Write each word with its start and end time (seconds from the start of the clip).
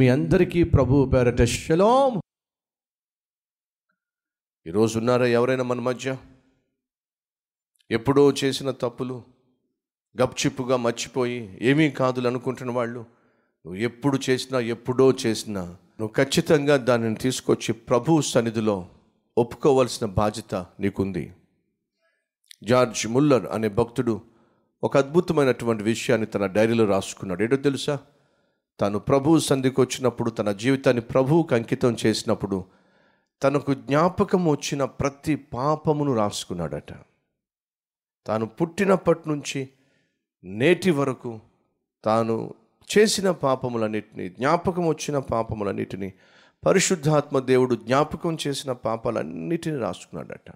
మీ 0.00 0.08
అందరికీ 0.08 0.62
ప్రభు 0.62 1.10
పేరట 1.14 1.42
శలోం. 1.42 2.20
ఈరోజు 4.66 4.98
ఉన్నారా 4.98 5.26
ఎవరైనా 5.26 5.62
మన 5.62 5.80
మధ్య? 5.80 6.16
ఎప్పుడో 7.90 8.34
చేసిన 8.44 8.70
తప్పులు 8.70 9.22
గప్చిప్పుగా 10.22 10.76
మర్చిపోయి 10.76 11.58
ఏమీ 11.62 11.90
కాదులు 11.90 12.28
అనుకుంటున్న 12.28 12.72
వాళ్ళు 12.72 13.00
నువ్వు 13.00 13.74
ఎప్పుడు 13.74 14.20
చేసినా 14.30 14.60
ఎప్పుడో 14.60 15.12
చేసినా 15.26 15.62
నువ్వు 16.00 16.12
ఖచ్చితంగా 16.16 16.76
దానిని 16.76 17.14
తీసుకొచ్చి 17.14 17.72
ప్రభు 17.72 18.20
సన్నిధిలో 18.20 18.88
ఒప్పుకోవలసిన 19.38 20.06
బాధ్యత 20.06 20.54
నీకుంది. 20.54 21.32
జార్జ్ 22.62 23.06
ముల్లర్ 23.06 23.46
అనే 23.46 23.68
భక్తుడు 23.68 24.20
ఒక 24.82 24.96
అద్భుతమైనటువంటి 24.96 25.82
విషయాన్ని 25.82 26.26
తన 26.26 26.46
డైరీలో 26.46 26.84
రాసుకున్నాడు. 26.84 27.42
ఏంటో 27.42 27.56
తెలుసా? 27.56 27.98
తాను 28.80 28.98
ప్రభువు 28.98 29.38
సంధికి 29.38 29.80
వచ్చినప్పుడు 29.80 30.30
తన 30.30 30.52
జీవితాన్ని 30.52 31.00
ప్రభువుకు 31.00 31.54
అంకితం 31.54 31.96
చేసినప్పుడు 32.06 32.64
తనకు 33.42 33.74
జ్ఞాపకం 33.74 34.44
వచ్చిన 34.46 34.84
ప్రతి 34.84 35.36
పాపమును 35.36 36.14
రాసుకున్నాడట. 36.14 36.92
తాను 38.26 38.46
పుట్టినప్పటి 38.46 39.28
నుంచి 39.28 39.68
నేటి 40.44 40.90
వరకు 40.90 41.40
తాను 42.04 42.54
చేసిన 42.98 43.30
పాపములన్నిటినీ 43.30 44.28
జ్ఞాపకం 44.28 44.86
వచ్చిన 44.86 45.18
పాపములన్నిటినీ 45.18 46.12
పరిశుద్ధాత్మ 46.66 47.38
దేవుడు 47.38 47.74
జ్ఞాపకం 47.74 48.36
చేసిన 48.46 48.72
పాపాలన్నిటినీ 48.72 49.78
రాసుకున్నాడట. 49.78 50.50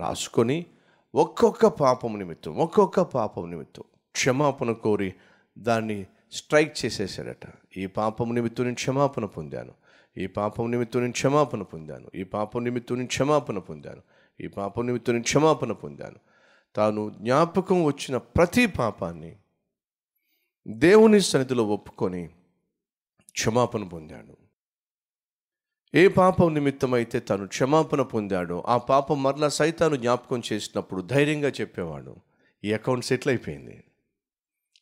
రాసుకొని 0.00 0.66
ఒక్కొక్క 1.14 1.66
పాపం 1.66 2.18
నిమిత్తం 2.18 2.56
ఒక్కొక్క 2.56 3.00
పాపం 3.00 3.50
నిమిత్తం 3.50 3.84
క్షమాపణ 4.12 4.72
కోరి 4.72 5.14
దాన్ని 5.58 6.06
స్ట్రైక్ 6.32 6.84
చేసేసాడట 6.84 7.46
ఈ 7.76 7.86
పాపం 7.86 8.34
నిమిత్తం 8.34 8.64
నేను 8.64 8.74
క్షమాపణ 8.74 9.24
పొందాను. 9.24 9.72
ఈ 10.18 10.26
పాపం 10.26 10.70
నిమిత్తం 10.70 11.00
నేను 11.00 11.12
క్షమాపణ 11.12 11.62
పొందాను. 11.62 12.10
ఈ 12.14 12.24
పాపం 12.24 12.64
నిమిత్తం 12.64 12.94
నేను 12.94 13.06
క్షమాపణ 13.06 13.58
పొందాను. 13.58 14.02
ఈ 14.40 14.46
పాపం 14.46 14.86
నిమిత్తం 14.86 15.12
నేను 15.12 15.22
క్షమాపణ 15.22 15.72
పొందాను. 15.72 16.16
తాను 16.76 17.10
జ్ఞాపకం 17.10 17.84
వచ్చిన 17.84 18.16
ప్రతి 18.16 18.66
పాపాన్ని 18.66 19.36
దేవుని 20.68 21.20
సన్నిధిలో 21.20 21.64
ఒప్పుకొని 21.64 22.28
క్షమాపణ 23.30 23.82
పొందాడు. 23.82 24.36
ఏ 25.94 26.08
పాపం 26.08 26.54
నిమిత్తమైతే 26.54 27.20
తను 27.20 27.46
క్షమాపణ 27.46 28.02
పొందాడో 28.02 28.64
ఆ 28.66 28.76
పాపం 28.76 29.22
మరలా 29.22 29.48
సైతాను 29.48 29.96
జ్ఞాపకం 29.96 30.42
చేసినప్పుడు 30.52 31.02
ధైర్యంగా 31.02 31.48
చెప్పేవాడు. 31.48 32.16
ఈ 32.64 32.72
అకౌంట్ 32.72 33.04
సెటిల్ 33.04 33.28
అయిపోయింది. 33.28 33.84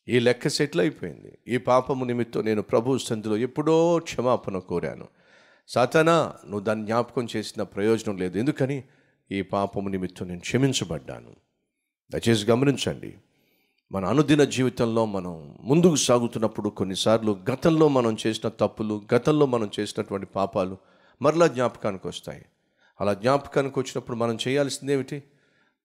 ఈ 0.09 0.19
లెక్క 0.19 0.47
సెటిల్ 0.47 0.81
అయిపోయింది. 0.81 1.37
ఈ 1.47 1.57
పాపము 1.57 2.05
నిమిత్తం 2.05 2.41
నేను 2.41 2.61
ప్రభు 2.61 2.97
సంధిలో 2.97 3.37
ఎప్పుడో 3.37 3.99
క్షమాపణ 3.99 4.57
కోరాను. 4.57 5.07
సతనా 5.67 6.33
నువ్వు 6.45 6.59
దాన్ని 6.59 6.85
జ్ఞాపకం 6.85 7.27
చేసిన 7.35 7.63
ప్రయోజనం 7.63 8.17
లేదు. 8.17 8.37
ఎందుకని? 8.37 8.83
ఈ 9.31 9.41
పాపము 9.41 9.89
నిమిత్తం 9.89 10.27
నేను 10.27 10.39
క్షమించబడ్డాను. 10.39 11.35
దయచేసి 12.11 12.45
గమనించండి. 12.45 13.13
మన 13.91 14.05
అనుదిన 14.05 14.43
జీవితంలో 14.43 15.05
మనం 15.05 15.57
ముందుకు 15.61 15.95
సాగుతున్నప్పుడు 15.95 16.69
కొన్నిసార్లు 16.69 17.39
గతంలో 17.51 17.87
మనం 17.87 18.17
చేసిన 18.27 18.49
తప్పులు 18.49 19.01
గతంలో 19.15 19.45
మనం 19.45 19.69
చేసినటువంటి 19.79 20.27
పాపాలు 20.27 20.77
మరలా 21.21 21.47
జ్ఞాపకానికి 21.47 22.07
వస్తాయి. 22.07 22.45
అలా 23.01 23.13
జ్ఞాపకానికి 23.13 23.79
వచ్చినప్పుడు 23.79 24.17
మనం 24.17 24.37
చేయాల్సింది 24.47 24.93
ఏమిటి 24.93 25.23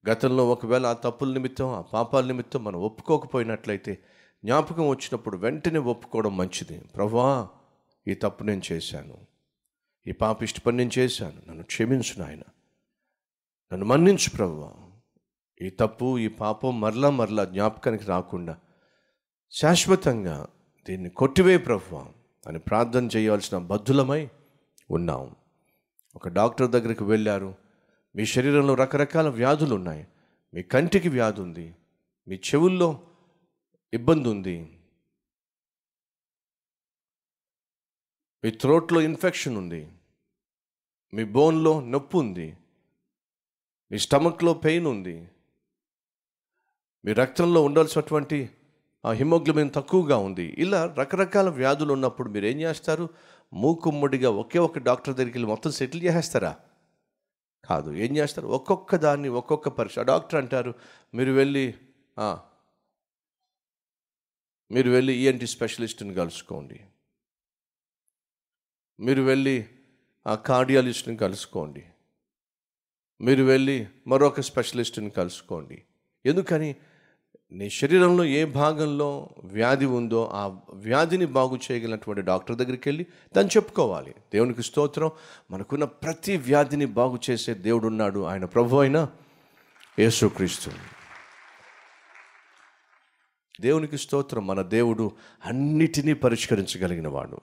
గతంలో 0.09 0.49
ఒకవేళ 0.49 0.87
ఆ 0.87 0.93
తప్పుల 0.93 1.33
నిమిత్తం 1.33 1.69
ఆ 1.69 1.81
పాపాల 1.81 2.27
నిమిత్తం 2.27 2.65
మనం 2.65 2.81
ఒప్పుకోకపోయినట్లయితే 2.81 4.05
జ్ఞాపకం 4.45 4.89
వచ్చినప్పుడు 4.89 5.37
వెంటనే 5.37 5.79
ఒప్పుకోవడం 5.79 6.37
మంచిది. 6.37 6.79
ప్రభా 6.79 7.49
ఈ 8.09 8.15
తప్పు 8.15 8.45
నేను 8.45 8.63
చేశాను. 8.73 9.19
ఈ 10.07 10.13
పాప 10.13 10.43
ఇష్టపడి 10.43 10.77
నేను 10.77 10.91
చేశాను. 10.99 11.43
నన్ను 11.49 11.65
క్షమించు 11.65 12.19
నాయన. 12.19 12.41
నన్ను 13.73 13.87
మన్నించు 13.87 14.37
ప్రభా. 14.37 14.73
ఈ 15.63 15.71
తప్పు 15.71 16.19
ఈ 16.19 16.29
పాపం 16.29 16.81
మరలా 16.81 17.11
మరలా 17.11 17.45
జ్ఞాపకానికి 17.45 18.05
రాకుండా 18.05 18.57
శాశ్వతంగా 19.51 20.47
దీన్ని 20.89 21.11
కొట్టివే 21.11 21.59
ప్రభువా 21.59 22.07
అని 22.47 22.59
ప్రార్థన 22.59 23.07
చేయాల్సిన 23.07 23.59
బద్ధులమై 23.59 24.29
ఉన్నాం. 24.91 25.37
ఒక 26.17 26.29
డాక్టర్ 26.29 26.71
దగ్గరికి 26.71 27.05
వెళ్ళారు. 27.05 27.70
మీ 28.17 28.27
శరీరంలో 28.27 28.75
రకరకాల 28.75 29.29
వ్యాధులు 29.29 29.75
ఉన్నాయి 29.75 30.07
మీ 30.55 30.63
కంటికి 30.63 31.09
వ్యాధి 31.09 31.41
ఉంది 31.41 31.75
మీ 32.29 32.37
చెవుల్లో 32.37 33.09
ఇబ్బంది 33.95 34.29
ఉంది 34.29 34.79
మీ 38.45 38.51
థ్రోట్లో 38.51 39.01
ఇన్ఫెక్షన్ 39.01 39.57
ఉంది 39.57 39.93
మీ 41.15 41.25
బోన్లో 41.25 41.81
నొప్పి 41.81 42.17
ఉంది 42.17 42.57
మీ 43.93 43.99
స్టమక్లో 43.99 44.55
పెయిన్ 44.55 44.87
ఉంది 44.87 45.29
మీ 47.05 47.13
రక్తంలో 47.13 47.63
ఉండాల్సినటువంటి 47.63 48.51
ఆ 49.05 49.13
హిమోగ్లోబిన్ 49.13 49.71
తక్కువగా 49.75 50.17
ఉంది. 50.17 50.55
ఇలా 50.59 50.95
రకరకాల 50.99 51.49
వ్యాధులు 51.49 51.93
ఉన్నప్పుడు 51.93 52.31
మీరు 52.31 52.47
ఏం 52.47 52.61
చేస్తారు? 52.61 53.09
మూకుమ్మడిగా 53.53 54.31
ఒకే 54.31 54.59
ఒక 54.59 54.79
డాక్టర్ 54.79 55.15
దగ్గరికి 55.15 55.39
వెళ్ళి 55.39 55.51
మొత్తం 55.51 55.71
సెటిల్ 55.71 56.03
చేసేస్తారా? 56.03 56.61
కాదు. 57.65 57.91
ఏం 57.91 58.17
చేస్తారు? 58.17 58.47
ఒక్కొక్క 58.47 58.97
దాన్ని 58.97 59.29
ఒక్కొక్క 59.29 59.69
పరీక్ష 59.69 59.99
డాక్టర్ 59.99 60.39
అంటారు 60.41 60.75
మీరు 61.15 61.33
వెళ్ళి 61.33 61.75
మీరు 64.71 64.91
వెళ్ళి 64.91 65.13
ఈఎన్టి 65.13 65.47
స్పెషలిస్ట్ని 65.47 66.15
కలుసుకోండి. 66.15 66.81
మీరు 69.01 69.23
వెళ్ళి 69.23 69.69
ఆ 70.27 70.35
కార్డియాలజిస్ట్ని 70.35 71.17
కలుసుకోండి. 71.17 71.87
మీరు 73.21 73.43
వెళ్ళి 73.43 73.89
మరొక 74.07 74.41
స్పెషలిస్ట్ని 74.41 75.11
కలుసుకోండి. 75.11 75.85
ఎందుకని? 76.27 76.77
నీ 77.53 77.71
శరీరంలో 77.71 78.25
ఏ 78.25 78.45
భాగంలో 78.45 79.29
వ్యాధి 79.45 79.85
ఉందో 79.85 80.31
ఆ 80.33 80.57
వ్యాధిని 80.73 81.27
బాగు 81.27 81.57
చేయగలిగినటువంటి 81.57 82.23
డాక్టర్ 82.23 82.57
దగ్గరికి 82.57 82.89
వెళ్ళి 82.89 83.07
దాన్ని 83.37 83.57
చెప్పుకోవాలి. 83.57 84.11
దేవునికి 84.11 84.63
స్తోత్రం. 84.63 85.11
మనకున్న 85.51 85.85
ప్రతి 85.85 86.37
వ్యాధిని 86.37 86.87
బాగు 86.87 87.19
చేసే 87.31 87.55
దేవుడు 87.55 87.87
ఉన్నాడు. 87.87 88.21
ఆయన 88.21 88.45
ప్రభు 88.45 88.77
అయిన 88.77 89.09
యేసుక్రీస్తు 89.99 90.71
దేవునికి 93.61 93.99
స్తోత్రం. 93.99 94.47
మన 94.47 94.63
దేవుడు 94.63 95.13
అన్నిటినీ 95.45 96.13
పరిష్కరించగలిగిన 96.13 97.09
వాడు. 97.09 97.39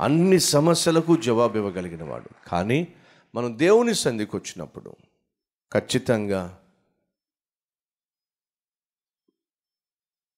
అన్ని 0.00 0.40
సమస్యలకు 0.40 1.16
జవాబు 1.16 1.56
ఇవ్వగలిగిన 1.56 2.04
వాడు. 2.04 2.48
కానీ 2.48 2.88
మనం 3.34 3.58
దేవుని 3.58 3.94
సంధికి 3.94 4.36
వచ్చినప్పుడు 4.36 4.96
ఖచ్చితంగా 5.72 6.59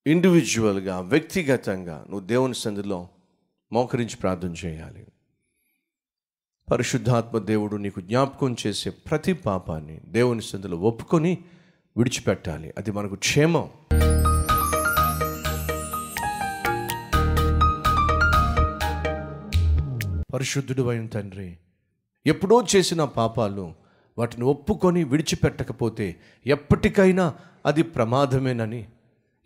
ఇండివిజువల్గా 0.07 1.01
వ్యక్తిగతంగా 1.01 2.05
నువ్వు 2.11 2.27
దేవుని 2.27 2.55
సంధిలో 2.55 3.09
మోకరించి 3.73 4.17
ప్రార్థన 4.17 4.55
చేయాలి. 4.65 5.07
పరిశుద్ధాత్మ 6.71 7.39
దేవుడు 7.39 7.77
నీకు 7.77 8.01
జ్ఞాపకం 8.01 8.57
చేసే 8.67 8.91
ప్రతి 8.91 9.33
పాపాన్ని 9.33 10.01
దేవుని 10.07 10.43
సంధిలో 10.43 10.77
ఒప్పుకొని 10.77 11.39
విడిచిపెట్టాలి. 11.97 12.75
అది 12.79 12.91
మనకు 12.91 13.15
క్షేమం. 13.15 13.71
పరిశుద్ధుడు 20.35 20.89
అయిన 20.89 21.07
తండ్రి 21.07 21.57
ఎప్పుడో 22.27 22.67
చేసిన 22.77 23.05
పాపాలు 23.05 23.75
వాటిని 24.19 24.45
ఒప్పుకొని 24.45 25.05
విడిచిపెట్టకపోతే 25.05 26.17
ఎప్పటికైనా 26.47 27.35
అది 27.67 27.83
ప్రమాదమేనని 27.83 28.87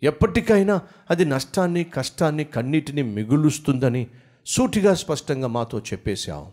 ఎప్పటికైనా 0.03 0.81
అది 1.09 1.25
నష్టాన్ని 1.25 1.83
కష్టాన్ని 1.83 2.43
కన్నీటిని 2.43 3.01
మిగులుస్తుందని 3.01 4.07
సూటిగా 4.45 4.93
స్పష్టంగా 4.93 5.47
మాతో 5.47 5.79
చెప్పేశావు. 5.79 6.51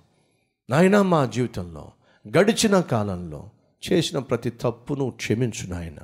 నాయనా 0.71 1.03
మా 1.03 1.27
జీవితంలో 1.27 1.93
గడిచిన 2.29 2.81
కాలంలో 2.81 3.51
చేసిన 3.93 4.19
ప్రతి 4.19 4.51
తప్పును 4.51 5.11
క్షమించు 5.11 5.69
నాయన. 5.69 5.97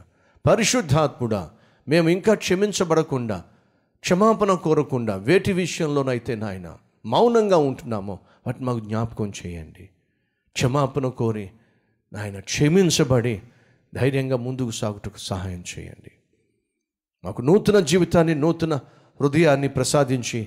పరిశుద్ధాత్ముడా 0.47 1.51
మేము 1.89 2.09
ఇంకా 2.09 2.35
క్షమించబడకుండా 2.35 3.45
క్షమాపణ 4.01 4.55
కోరకుండా 4.55 5.17
వేటి 5.17 5.53
విషయంలోనైతే 5.53 6.35
నాయన 6.35 6.77
మౌనంగా 7.07 7.57
ఉంటున్నామో 7.57 8.19
వాటి 8.47 8.65
మాకు 8.65 8.81
జ్ఞాపకం 8.81 9.33
చేయండి. 9.47 9.89
క్షమాపణ 10.53 11.09
కోరి 11.09 11.51
నాయన 12.13 12.41
క్షమించబడి 12.41 13.43
ధైర్యంగా 13.95 14.37
ముందుకు 14.37 14.71
సాగుటకు 14.71 15.19
సహాయం 15.19 15.65
చేయండి. 15.79 16.11
మాకు 17.25 17.43
నూతన 17.43 17.81
జీవితాన్ని 17.81 18.35
నూతన 18.35 18.75
హృదయాన్ని 19.21 19.69
ప్రసాదించి 19.69 20.41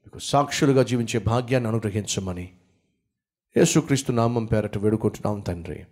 మీకు 0.00 0.18
సాక్షులుగా 0.18 0.82
జీవించే 0.82 1.20
భాగ్యాన్ని 1.20 1.68
అనుగ్రహించమని 1.68 2.50
యేసుక్రీస్తు 3.56 4.12
నామం 4.12 4.44
పేరట 4.44 4.78
వేడుకుంటున్నాం 4.78 5.40
తండ్రి. 5.40 5.84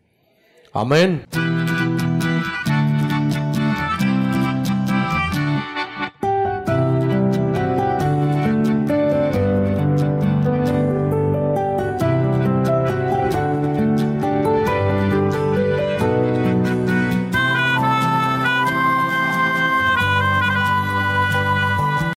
ఆమెన్. 0.77 1.19